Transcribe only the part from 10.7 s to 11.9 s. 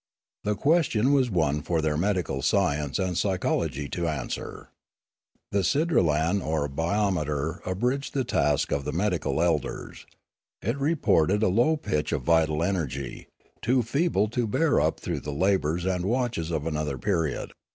reported a low